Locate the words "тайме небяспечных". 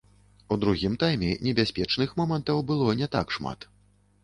1.03-2.17